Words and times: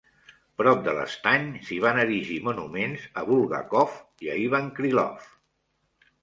Prop 0.59 0.79
de 0.85 0.93
l'estany 0.99 1.43
s'hi 1.67 1.77
van 1.83 1.99
erigir 2.03 2.37
monuments 2.47 3.05
a 3.23 3.27
Bulgakov 3.29 3.95
i 4.29 4.33
a 4.37 4.39
Ivan 4.47 4.73
Krylov. 4.81 5.29